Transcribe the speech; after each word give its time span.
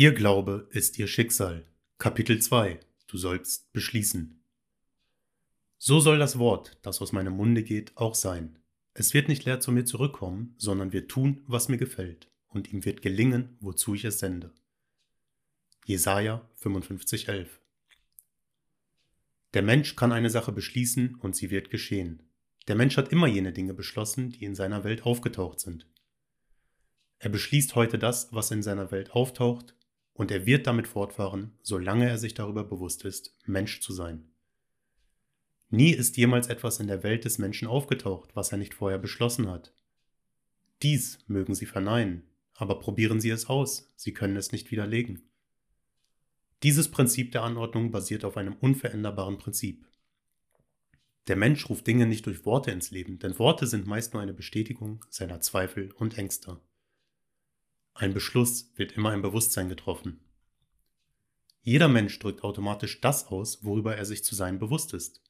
Ihr 0.00 0.12
Glaube 0.12 0.66
ist 0.70 0.98
ihr 0.98 1.06
Schicksal. 1.06 1.66
Kapitel 1.98 2.40
2 2.40 2.80
Du 3.06 3.18
sollst 3.18 3.70
beschließen. 3.74 4.40
So 5.76 6.00
soll 6.00 6.18
das 6.18 6.38
Wort, 6.38 6.78
das 6.80 7.02
aus 7.02 7.12
meinem 7.12 7.34
Munde 7.34 7.62
geht, 7.62 7.94
auch 7.98 8.14
sein. 8.14 8.58
Es 8.94 9.12
wird 9.12 9.28
nicht 9.28 9.44
leer 9.44 9.60
zu 9.60 9.72
mir 9.72 9.84
zurückkommen, 9.84 10.54
sondern 10.56 10.94
wird 10.94 11.10
tun, 11.10 11.42
was 11.46 11.68
mir 11.68 11.76
gefällt, 11.76 12.30
und 12.48 12.72
ihm 12.72 12.86
wird 12.86 13.02
gelingen, 13.02 13.58
wozu 13.60 13.94
ich 13.94 14.06
es 14.06 14.20
sende. 14.20 14.54
Jesaja 15.84 16.48
55,11 16.62 17.48
Der 19.52 19.62
Mensch 19.62 19.96
kann 19.96 20.12
eine 20.12 20.30
Sache 20.30 20.52
beschließen 20.52 21.16
und 21.16 21.36
sie 21.36 21.50
wird 21.50 21.68
geschehen. 21.68 22.22
Der 22.68 22.74
Mensch 22.74 22.96
hat 22.96 23.12
immer 23.12 23.26
jene 23.26 23.52
Dinge 23.52 23.74
beschlossen, 23.74 24.30
die 24.30 24.46
in 24.46 24.54
seiner 24.54 24.82
Welt 24.82 25.02
aufgetaucht 25.02 25.60
sind. 25.60 25.86
Er 27.18 27.28
beschließt 27.28 27.74
heute 27.74 27.98
das, 27.98 28.32
was 28.32 28.50
in 28.50 28.62
seiner 28.62 28.92
Welt 28.92 29.10
auftaucht, 29.10 29.74
und 30.20 30.30
er 30.30 30.44
wird 30.44 30.66
damit 30.66 30.86
fortfahren, 30.86 31.52
solange 31.62 32.06
er 32.06 32.18
sich 32.18 32.34
darüber 32.34 32.62
bewusst 32.62 33.06
ist, 33.06 33.34
Mensch 33.46 33.80
zu 33.80 33.94
sein. 33.94 34.28
Nie 35.70 35.92
ist 35.92 36.18
jemals 36.18 36.48
etwas 36.48 36.78
in 36.78 36.88
der 36.88 37.02
Welt 37.02 37.24
des 37.24 37.38
Menschen 37.38 37.66
aufgetaucht, 37.66 38.36
was 38.36 38.52
er 38.52 38.58
nicht 38.58 38.74
vorher 38.74 38.98
beschlossen 38.98 39.48
hat. 39.48 39.72
Dies 40.82 41.20
mögen 41.26 41.54
Sie 41.54 41.64
verneinen, 41.64 42.24
aber 42.52 42.80
probieren 42.80 43.18
Sie 43.18 43.30
es 43.30 43.46
aus, 43.46 43.94
Sie 43.96 44.12
können 44.12 44.36
es 44.36 44.52
nicht 44.52 44.70
widerlegen. 44.70 45.22
Dieses 46.64 46.90
Prinzip 46.90 47.32
der 47.32 47.42
Anordnung 47.42 47.90
basiert 47.90 48.26
auf 48.26 48.36
einem 48.36 48.56
unveränderbaren 48.56 49.38
Prinzip. 49.38 49.88
Der 51.28 51.36
Mensch 51.36 51.66
ruft 51.70 51.86
Dinge 51.86 52.04
nicht 52.04 52.26
durch 52.26 52.44
Worte 52.44 52.72
ins 52.72 52.90
Leben, 52.90 53.18
denn 53.20 53.38
Worte 53.38 53.66
sind 53.66 53.86
meist 53.86 54.12
nur 54.12 54.20
eine 54.20 54.34
Bestätigung 54.34 55.02
seiner 55.08 55.40
Zweifel 55.40 55.92
und 55.92 56.18
Ängste. 56.18 56.60
Ein 57.94 58.14
Beschluss 58.14 58.72
wird 58.76 58.92
immer 58.92 59.12
im 59.12 59.22
Bewusstsein 59.22 59.68
getroffen. 59.68 60.20
Jeder 61.62 61.88
Mensch 61.88 62.18
drückt 62.18 62.42
automatisch 62.42 63.00
das 63.00 63.26
aus, 63.26 63.64
worüber 63.64 63.96
er 63.96 64.04
sich 64.04 64.24
zu 64.24 64.34
sein 64.34 64.58
bewusst 64.58 64.94
ist. 64.94 65.20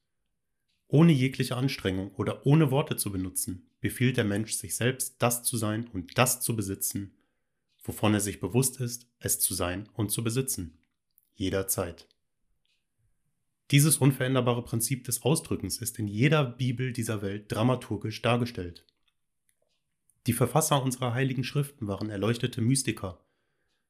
Ohne 0.87 1.11
jegliche 1.11 1.55
Anstrengung 1.55 2.13
oder 2.15 2.45
ohne 2.45 2.71
Worte 2.71 2.95
zu 2.95 3.11
benutzen, 3.11 3.69
befiehlt 3.79 4.17
der 4.17 4.23
Mensch 4.23 4.53
sich 4.53 4.75
selbst, 4.75 5.15
das 5.19 5.43
zu 5.43 5.57
sein 5.57 5.87
und 5.87 6.17
das 6.17 6.41
zu 6.41 6.55
besitzen, 6.55 7.13
wovon 7.83 8.13
er 8.13 8.21
sich 8.21 8.39
bewusst 8.39 8.79
ist, 8.79 9.07
es 9.19 9.39
zu 9.39 9.53
sein 9.53 9.89
und 9.93 10.11
zu 10.11 10.23
besitzen. 10.23 10.77
Jederzeit. 11.33 12.07
Dieses 13.71 13.97
unveränderbare 13.97 14.63
Prinzip 14.63 15.05
des 15.05 15.23
Ausdrückens 15.23 15.77
ist 15.77 15.97
in 15.97 16.07
jeder 16.07 16.43
Bibel 16.43 16.91
dieser 16.91 17.21
Welt 17.21 17.51
dramaturgisch 17.51 18.21
dargestellt. 18.21 18.85
Die 20.27 20.33
Verfasser 20.33 20.83
unserer 20.83 21.13
heiligen 21.13 21.43
Schriften 21.43 21.87
waren 21.87 22.11
erleuchtete 22.11 22.61
Mystiker, 22.61 23.25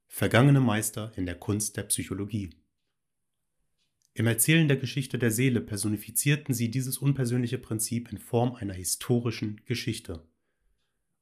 vergangene 0.07 0.61
Meister 0.61 1.11
in 1.17 1.25
der 1.25 1.35
Kunst 1.35 1.75
der 1.75 1.83
Psychologie. 1.83 2.51
Im 4.13 4.27
Erzählen 4.27 4.67
der 4.69 4.77
Geschichte 4.77 5.17
der 5.17 5.31
Seele 5.31 5.59
personifizierten 5.59 6.53
sie 6.53 6.71
dieses 6.71 6.97
unpersönliche 6.97 7.57
Prinzip 7.57 8.11
in 8.11 8.17
Form 8.17 8.55
einer 8.55 8.73
historischen 8.73 9.61
Geschichte, 9.65 10.25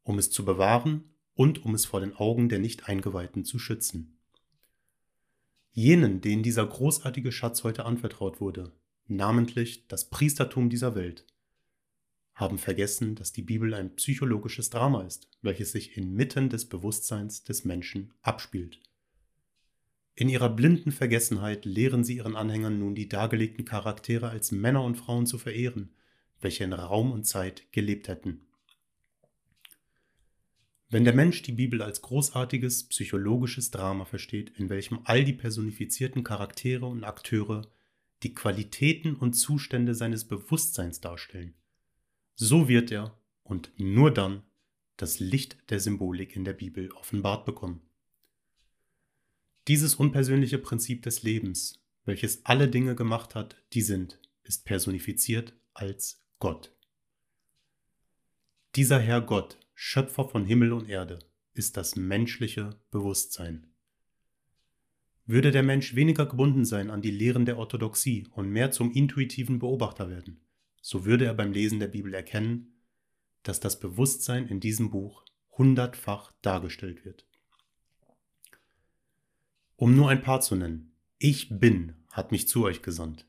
um 0.04 0.20
es 0.20 0.30
zu 0.30 0.46
bewahren 0.46 1.04
und 1.34 1.66
um 1.66 1.74
es 1.74 1.86
vor 1.86 2.02
den 2.02 2.16
Augen 2.16 2.48
der 2.48 2.60
Nicht-Eingeweihten 2.60 3.46
zu 3.46 3.58
schützen. 3.58 4.20
Jenen, 5.72 6.22
denen 6.22 6.44
dieser 6.44 6.68
großartige 6.68 7.32
Schatz 7.32 7.64
heute 7.64 7.86
anvertraut 7.86 8.42
wurde, 8.42 8.74
namentlich 9.08 9.88
das 9.88 10.10
Priestertum 10.10 10.70
dieser 10.70 10.94
Welt, 10.94 11.26
haben 12.40 12.58
vergessen, 12.58 13.16
dass 13.16 13.34
die 13.34 13.42
Bibel 13.42 13.74
ein 13.74 13.96
psychologisches 13.96 14.70
Drama 14.70 15.04
ist, 15.04 15.28
welches 15.42 15.72
sich 15.72 15.98
inmitten 15.98 16.50
des 16.50 16.66
Bewusstseins 16.66 17.44
des 17.44 17.66
Menschen 17.66 18.14
abspielt. 18.22 18.80
In 20.16 20.30
ihrer 20.30 20.50
blinden 20.50 20.92
Vergessenheit 20.92 21.66
lehren 21.66 22.04
sie 22.04 22.18
ihren 22.18 22.36
Anhängern 22.36 22.80
nun 22.80 22.96
die 22.96 23.10
dargelegten 23.10 23.66
Charaktere 23.66 24.30
als 24.30 24.52
Männer 24.52 24.84
und 24.84 24.96
Frauen 24.96 25.26
zu 25.26 25.38
verehren, 25.38 25.94
welche 26.42 26.64
in 26.64 26.74
Raum 26.74 27.12
und 27.12 27.26
Zeit 27.26 27.72
gelebt 27.72 28.08
hätten. 28.08 28.42
Wenn 30.90 31.04
der 31.04 31.14
Mensch 31.14 31.42
die 31.44 31.52
Bibel 31.52 31.82
als 31.82 32.02
großartiges 32.02 32.86
psychologisches 32.86 33.70
Drama 33.70 34.06
versteht, 34.06 34.50
in 34.58 34.70
welchem 34.70 35.02
all 35.04 35.24
die 35.24 35.34
personifizierten 35.34 36.24
Charaktere 36.24 36.86
und 36.86 37.04
Akteure 37.04 37.68
die 38.24 38.34
Qualitäten 38.34 39.16
und 39.16 39.34
Zustände 39.34 39.94
seines 39.94 40.26
Bewusstseins 40.26 41.00
darstellen, 41.00 41.54
so 42.42 42.70
wird 42.70 42.90
er, 42.90 43.20
und 43.44 43.70
nur 43.78 44.14
dann, 44.14 44.44
das 44.96 45.20
Licht 45.20 45.58
der 45.70 45.82
Symbolik 45.82 46.38
in 46.38 46.46
der 46.46 46.54
Bibel 46.54 46.90
offenbart 46.94 47.46
bekommen. 47.46 47.82
Dieses 49.68 49.96
unpersönliche 49.96 50.58
Prinzip 50.58 51.02
des 51.02 51.22
Lebens, 51.24 51.84
welches 52.06 52.46
alle 52.46 52.70
Dinge 52.70 52.96
gemacht 52.96 53.36
hat, 53.36 53.58
die 53.74 53.82
sind, 53.82 54.22
ist 54.44 54.64
personifiziert 54.64 55.54
als 55.74 56.24
Gott. 56.40 56.74
Dieser 58.76 59.00
Herr 59.00 59.20
Gott, 59.20 59.58
Schöpfer 59.74 60.24
von 60.24 60.46
Himmel 60.46 60.72
und 60.72 60.88
Erde, 60.88 61.20
ist 61.54 61.76
das 61.76 61.98
menschliche 61.98 62.80
Bewusstsein. 62.90 63.68
Würde 65.26 65.52
der 65.52 65.64
Mensch 65.64 65.94
weniger 65.94 66.26
gebunden 66.26 66.64
sein 66.64 66.90
an 66.90 67.02
die 67.02 67.12
Lehren 67.12 67.46
der 67.46 67.58
Orthodoxie 67.58 68.28
und 68.32 68.50
mehr 68.50 68.72
zum 68.72 68.94
intuitiven 68.94 69.60
Beobachter 69.60 70.10
werden, 70.10 70.40
so 70.82 71.06
würde 71.06 71.26
er 71.26 71.34
beim 71.34 71.52
Lesen 71.52 71.80
der 71.80 71.88
Bibel 71.88 72.14
erkennen, 72.14 72.74
dass 73.44 73.60
das 73.60 73.80
Bewusstsein 73.80 74.48
in 74.48 74.60
diesem 74.60 74.90
Buch 74.90 75.24
hundertfach 75.58 76.32
dargestellt 76.42 77.06
wird. 77.06 77.26
Um 79.76 79.96
nur 79.96 80.10
ein 80.10 80.22
paar 80.22 80.42
zu 80.42 80.56
nennen, 80.56 80.92
ich 81.18 81.60
bin 81.60 81.96
hat 82.12 82.32
mich 82.32 82.48
zu 82.48 82.64
euch 82.64 82.82
gesandt. 82.82 83.26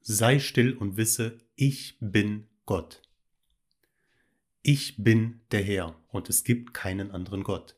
Sei 0.00 0.38
still 0.38 0.72
und 0.72 0.96
wisse, 0.96 1.38
ich 1.54 1.98
bin 2.00 2.48
Gott. 2.64 3.02
Ich 4.62 5.02
bin 5.02 5.40
der 5.50 5.62
Herr 5.62 5.96
und 6.08 6.28
es 6.28 6.44
gibt 6.44 6.74
keinen 6.74 7.10
anderen 7.10 7.44
Gott. 7.44 7.76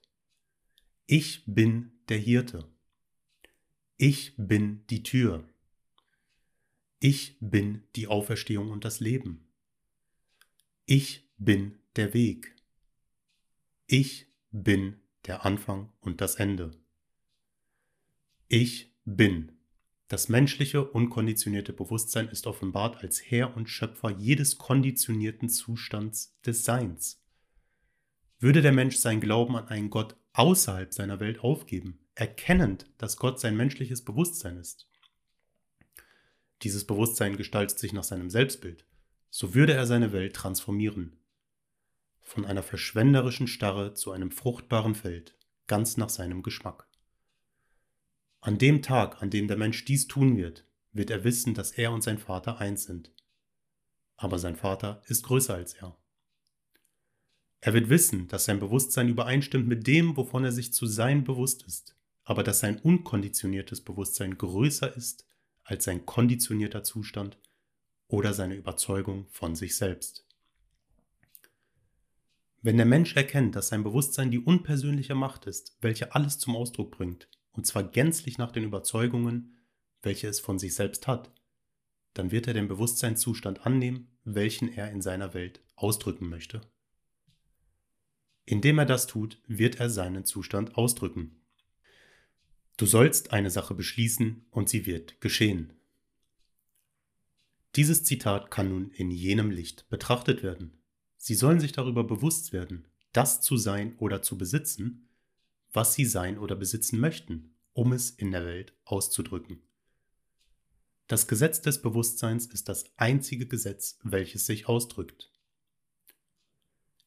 Ich 1.06 1.44
bin 1.46 1.92
der 2.08 2.18
Hirte. 2.18 2.68
Ich 3.96 4.34
bin 4.36 4.84
die 4.88 5.02
Tür. 5.02 5.48
Ich 7.04 7.36
bin 7.40 7.82
die 7.96 8.06
Auferstehung 8.06 8.70
und 8.70 8.84
das 8.84 9.00
Leben. 9.00 9.48
Ich 10.86 11.28
bin 11.36 11.80
der 11.96 12.14
Weg. 12.14 12.54
Ich 13.88 14.28
bin 14.52 15.00
der 15.26 15.44
Anfang 15.44 15.92
und 15.98 16.20
das 16.20 16.36
Ende. 16.36 16.70
Ich 18.46 18.94
bin. 19.04 19.50
Das 20.06 20.28
menschliche, 20.28 20.88
unkonditionierte 20.88 21.72
Bewusstsein 21.72 22.28
ist 22.28 22.46
offenbart 22.46 23.02
als 23.02 23.20
Herr 23.20 23.56
und 23.56 23.68
Schöpfer 23.68 24.10
jedes 24.10 24.58
konditionierten 24.58 25.48
Zustands 25.48 26.38
des 26.46 26.64
Seins. 26.64 27.20
Würde 28.38 28.62
der 28.62 28.70
Mensch 28.70 28.94
sein 28.94 29.20
Glauben 29.20 29.56
an 29.56 29.66
einen 29.66 29.90
Gott 29.90 30.14
außerhalb 30.34 30.94
seiner 30.94 31.18
Welt 31.18 31.40
aufgeben, 31.40 31.98
erkennend, 32.14 32.86
dass 32.98 33.16
Gott 33.16 33.40
sein 33.40 33.56
menschliches 33.56 34.04
Bewusstsein 34.04 34.56
ist, 34.56 34.86
dieses 36.62 36.86
Bewusstsein 36.86 37.36
gestaltet 37.36 37.78
sich 37.78 37.92
nach 37.92 38.04
seinem 38.04 38.30
Selbstbild, 38.30 38.84
so 39.30 39.54
würde 39.54 39.72
er 39.72 39.86
seine 39.86 40.12
Welt 40.12 40.34
transformieren. 40.34 41.18
Von 42.20 42.44
einer 42.44 42.62
verschwenderischen 42.62 43.46
Starre 43.46 43.94
zu 43.94 44.12
einem 44.12 44.30
fruchtbaren 44.30 44.94
Feld, 44.94 45.36
ganz 45.66 45.96
nach 45.96 46.08
seinem 46.08 46.42
Geschmack. 46.42 46.86
An 48.40 48.58
dem 48.58 48.82
Tag, 48.82 49.22
an 49.22 49.30
dem 49.30 49.48
der 49.48 49.56
Mensch 49.56 49.84
dies 49.84 50.08
tun 50.08 50.36
wird, 50.36 50.66
wird 50.92 51.10
er 51.10 51.24
wissen, 51.24 51.54
dass 51.54 51.72
er 51.72 51.92
und 51.92 52.02
sein 52.02 52.18
Vater 52.18 52.58
eins 52.58 52.84
sind. 52.84 53.12
Aber 54.16 54.38
sein 54.38 54.56
Vater 54.56 55.02
ist 55.06 55.24
größer 55.24 55.54
als 55.54 55.74
er. 55.74 55.96
Er 57.60 57.74
wird 57.74 57.88
wissen, 57.88 58.28
dass 58.28 58.44
sein 58.44 58.58
Bewusstsein 58.58 59.08
übereinstimmt 59.08 59.68
mit 59.68 59.86
dem, 59.86 60.16
wovon 60.16 60.44
er 60.44 60.52
sich 60.52 60.72
zu 60.72 60.86
sein 60.86 61.24
bewusst 61.24 61.62
ist, 61.62 61.96
aber 62.24 62.42
dass 62.42 62.60
sein 62.60 62.78
unkonditioniertes 62.80 63.82
Bewusstsein 63.82 64.36
größer 64.36 64.96
ist 64.96 65.24
als 65.64 65.84
sein 65.84 66.06
konditionierter 66.06 66.82
Zustand 66.82 67.38
oder 68.08 68.34
seine 68.34 68.56
Überzeugung 68.56 69.26
von 69.30 69.54
sich 69.54 69.76
selbst. 69.76 70.26
Wenn 72.60 72.76
der 72.76 72.86
Mensch 72.86 73.16
erkennt, 73.16 73.56
dass 73.56 73.68
sein 73.68 73.82
Bewusstsein 73.82 74.30
die 74.30 74.38
unpersönliche 74.38 75.16
Macht 75.16 75.46
ist, 75.46 75.76
welche 75.80 76.14
alles 76.14 76.38
zum 76.38 76.54
Ausdruck 76.54 76.92
bringt, 76.92 77.28
und 77.50 77.66
zwar 77.66 77.82
gänzlich 77.82 78.38
nach 78.38 78.52
den 78.52 78.64
Überzeugungen, 78.64 79.56
welche 80.00 80.28
es 80.28 80.40
von 80.40 80.58
sich 80.58 80.74
selbst 80.74 81.06
hat, 81.06 81.32
dann 82.14 82.30
wird 82.30 82.46
er 82.46 82.54
den 82.54 82.68
Bewusstseinszustand 82.68 83.66
annehmen, 83.66 84.16
welchen 84.24 84.68
er 84.68 84.90
in 84.90 85.02
seiner 85.02 85.34
Welt 85.34 85.60
ausdrücken 85.74 86.28
möchte. 86.28 86.60
Indem 88.44 88.78
er 88.78 88.86
das 88.86 89.06
tut, 89.06 89.40
wird 89.46 89.80
er 89.80 89.90
seinen 89.90 90.24
Zustand 90.24 90.76
ausdrücken. 90.76 91.41
Du 92.76 92.86
sollst 92.86 93.32
eine 93.32 93.50
Sache 93.50 93.74
beschließen 93.74 94.46
und 94.50 94.68
sie 94.68 94.86
wird 94.86 95.20
geschehen. 95.20 95.72
Dieses 97.76 98.04
Zitat 98.04 98.50
kann 98.50 98.68
nun 98.68 98.90
in 98.90 99.10
jenem 99.10 99.50
Licht 99.50 99.88
betrachtet 99.88 100.42
werden. 100.42 100.78
Sie 101.16 101.34
sollen 101.34 101.60
sich 101.60 101.72
darüber 101.72 102.04
bewusst 102.04 102.52
werden, 102.52 102.86
das 103.12 103.40
zu 103.40 103.56
sein 103.56 103.96
oder 103.98 104.22
zu 104.22 104.36
besitzen, 104.36 105.08
was 105.72 105.94
sie 105.94 106.04
sein 106.04 106.38
oder 106.38 106.56
besitzen 106.56 107.00
möchten, 107.00 107.54
um 107.72 107.92
es 107.92 108.10
in 108.10 108.30
der 108.30 108.44
Welt 108.44 108.74
auszudrücken. 108.84 109.62
Das 111.06 111.28
Gesetz 111.28 111.60
des 111.60 111.82
Bewusstseins 111.82 112.46
ist 112.46 112.68
das 112.68 112.84
einzige 112.96 113.46
Gesetz, 113.46 113.98
welches 114.02 114.46
sich 114.46 114.66
ausdrückt. 114.66 115.30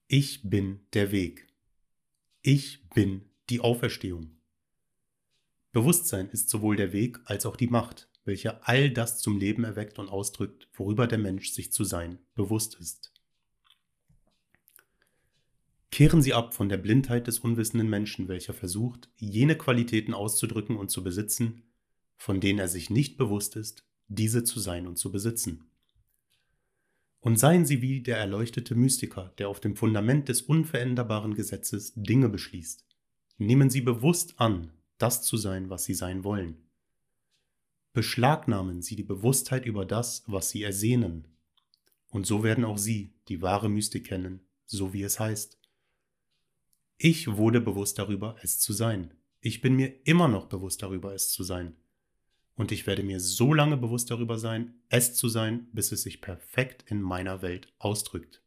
Ich 0.07 0.47
bin 0.47 0.85
der 0.93 1.11
Weg. 1.11 1.47
Ich 2.41 2.87
bin 2.89 3.29
die 3.49 3.61
Auferstehung. 3.61 4.34
Bewusstsein 5.75 6.29
ist 6.29 6.49
sowohl 6.49 6.77
der 6.77 6.93
Weg 6.93 7.19
als 7.25 7.45
auch 7.45 7.57
die 7.57 7.67
Macht, 7.67 8.07
welche 8.23 8.65
all 8.65 8.89
das 8.89 9.19
zum 9.19 9.37
Leben 9.37 9.65
erweckt 9.65 9.99
und 9.99 10.07
ausdrückt, 10.07 10.69
worüber 10.73 11.05
der 11.05 11.17
Mensch 11.17 11.51
sich 11.51 11.73
zu 11.73 11.83
sein 11.83 12.17
bewusst 12.33 12.75
ist. 12.75 13.11
Kehren 15.91 16.21
Sie 16.21 16.33
ab 16.33 16.53
von 16.53 16.69
der 16.69 16.77
Blindheit 16.77 17.27
des 17.27 17.39
unwissenden 17.39 17.89
Menschen, 17.89 18.29
welcher 18.29 18.53
versucht, 18.53 19.09
jene 19.17 19.57
Qualitäten 19.57 20.13
auszudrücken 20.13 20.77
und 20.77 20.91
zu 20.91 21.03
besitzen, 21.03 21.63
von 22.15 22.39
denen 22.39 22.59
er 22.59 22.69
sich 22.69 22.89
nicht 22.89 23.17
bewusst 23.17 23.57
ist, 23.57 23.83
diese 24.07 24.45
zu 24.45 24.61
sein 24.61 24.87
und 24.87 24.95
zu 24.95 25.11
besitzen. 25.11 25.65
Und 27.19 27.37
seien 27.37 27.65
Sie 27.65 27.81
wie 27.81 27.99
der 27.99 28.17
erleuchtete 28.17 28.75
Mystiker, 28.75 29.33
der 29.39 29.49
auf 29.49 29.59
dem 29.59 29.75
Fundament 29.75 30.29
des 30.29 30.41
unveränderbaren 30.41 31.33
Gesetzes 31.33 31.91
Dinge 31.97 32.29
beschließt. 32.29 32.85
Nehmen 33.37 33.69
Sie 33.69 33.81
bewusst 33.81 34.35
an, 34.39 34.71
das 34.97 35.23
zu 35.23 35.37
sein, 35.37 35.69
was 35.69 35.85
Sie 35.85 35.93
sein 35.93 36.23
wollen. 36.23 36.57
Beschlagnahmen 37.93 38.81
Sie 38.81 38.95
die 38.95 39.03
Bewusstheit 39.03 39.65
über 39.65 39.85
das, 39.85 40.23
was 40.27 40.49
Sie 40.49 40.63
ersehnen. 40.63 41.27
Und 42.09 42.25
so 42.25 42.43
werden 42.43 42.65
auch 42.65 42.77
Sie 42.77 43.13
die 43.27 43.41
wahre 43.41 43.69
Mystik 43.69 44.05
kennen, 44.07 44.41
so 44.65 44.93
wie 44.93 45.03
es 45.03 45.19
heißt. 45.19 45.57
Ich 46.97 47.35
wurde 47.35 47.61
bewusst 47.61 47.99
darüber, 47.99 48.37
es 48.41 48.59
zu 48.59 48.73
sein. 48.73 49.13
Ich 49.41 49.61
bin 49.61 49.75
mir 49.75 49.93
immer 50.05 50.27
noch 50.27 50.47
bewusst 50.47 50.81
darüber, 50.81 51.13
es 51.13 51.29
zu 51.29 51.43
sein. 51.43 51.75
Und 52.55 52.71
ich 52.71 52.87
werde 52.87 53.03
mir 53.03 53.19
so 53.19 53.53
lange 53.53 53.75
bewusst 53.75 54.09
darüber 54.11 54.39
sein, 54.39 54.75
es 54.89 55.13
zu 55.13 55.27
sein, 55.27 55.67
bis 55.73 55.91
es 55.91 56.03
sich 56.03 56.21
perfekt 56.21 56.85
in 56.89 57.01
meiner 57.01 57.41
Welt 57.41 57.73
ausdrückt. 57.77 58.41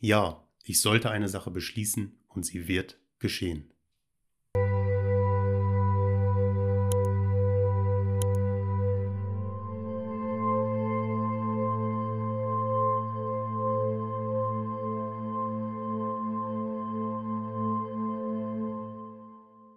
Ja, 0.00 0.46
ich 0.64 0.80
sollte 0.80 1.10
eine 1.10 1.28
Sache 1.28 1.50
beschließen 1.50 2.18
und 2.28 2.44
sie 2.44 2.68
wird 2.68 2.98
geschehen. 3.18 3.70